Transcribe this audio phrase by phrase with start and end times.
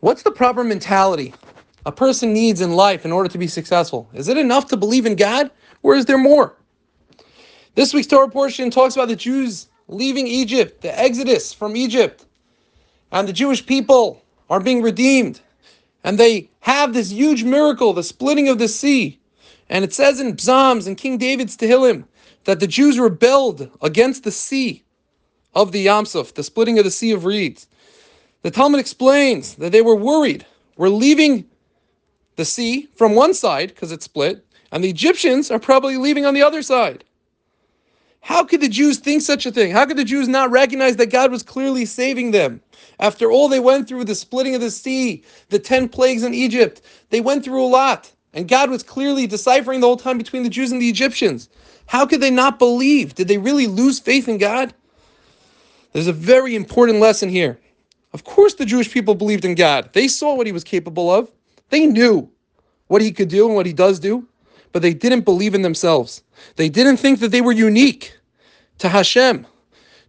[0.00, 1.34] What's the proper mentality
[1.84, 4.08] a person needs in life in order to be successful?
[4.12, 5.50] Is it enough to believe in God,
[5.82, 6.54] or is there more?
[7.74, 12.26] This week's Torah portion talks about the Jews leaving Egypt, the exodus from Egypt,
[13.10, 15.40] and the Jewish people are being redeemed.
[16.04, 19.18] And they have this huge miracle, the splitting of the sea.
[19.68, 22.04] And it says in Psalms and King David's Tehillim
[22.44, 24.84] that the Jews rebelled against the sea
[25.54, 27.66] of the Yam Suf, the splitting of the Sea of Reeds.
[28.42, 30.46] The Talmud explains that they were worried.
[30.76, 31.44] We're leaving
[32.36, 36.34] the sea from one side because it's split, and the Egyptians are probably leaving on
[36.34, 37.04] the other side.
[38.20, 39.72] How could the Jews think such a thing?
[39.72, 42.60] How could the Jews not recognize that God was clearly saving them?
[43.00, 46.82] After all they went through, the splitting of the sea, the 10 plagues in Egypt,
[47.10, 48.12] they went through a lot.
[48.34, 51.48] And God was clearly deciphering the whole time between the Jews and the Egyptians.
[51.86, 53.14] How could they not believe?
[53.14, 54.74] Did they really lose faith in God?
[55.92, 57.58] There's a very important lesson here.
[58.18, 59.92] Of course, the Jewish people believed in God.
[59.92, 61.30] They saw what he was capable of,
[61.70, 62.28] they knew
[62.88, 64.26] what he could do and what he does do,
[64.72, 66.24] but they didn't believe in themselves.
[66.56, 68.12] They didn't think that they were unique
[68.78, 69.46] to Hashem,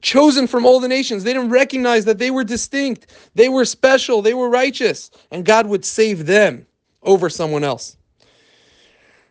[0.00, 1.22] chosen from all the nations.
[1.22, 5.66] They didn't recognize that they were distinct, they were special, they were righteous, and God
[5.66, 6.66] would save them
[7.02, 7.98] over someone else.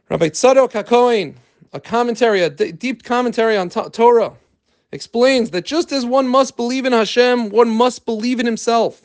[0.08, 1.36] Rabbi Tzadok HaKohen,
[1.73, 4.33] a commentary, a deep commentary on Torah,
[4.91, 9.02] explains that just as one must believe in Hashem, one must believe in himself.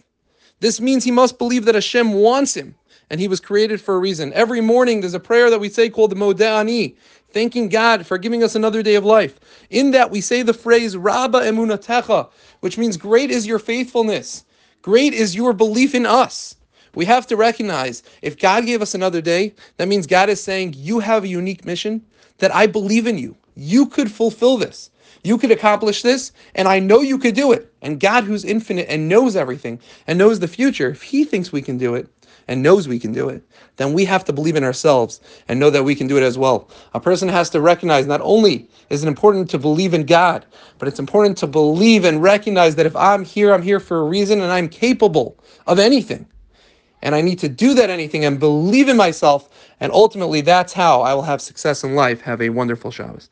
[0.61, 2.75] This means he must believe that Hashem wants him
[3.11, 4.33] and he was created for a reason.
[4.33, 6.97] Every morning there's a prayer that we say called the Modeh Ani,
[7.31, 9.41] thanking God for giving us another day of life.
[9.71, 14.45] In that we say the phrase Rabba Emunatecha, which means great is your faithfulness.
[14.83, 16.57] Great is your belief in us.
[16.95, 20.75] We have to recognize if God gave us another day, that means God is saying,
[20.77, 22.05] You have a unique mission,
[22.39, 23.37] that I believe in you.
[23.55, 24.91] You could fulfill this.
[25.25, 27.73] You could accomplish this, and I know you could do it.
[27.81, 31.63] And God, who's infinite and knows everything and knows the future, if He thinks we
[31.63, 32.09] can do it
[32.49, 33.43] and knows we can do it,
[33.77, 36.37] then we have to believe in ourselves and know that we can do it as
[36.37, 36.69] well.
[36.95, 40.45] A person has to recognize not only is it important to believe in God,
[40.79, 44.05] but it's important to believe and recognize that if I'm here, I'm here for a
[44.05, 46.27] reason and I'm capable of anything.
[47.03, 49.49] And I need to do that anything and believe in myself.
[49.81, 52.21] And ultimately, that's how I will have success in life.
[52.21, 53.29] Have a wonderful Shabbos.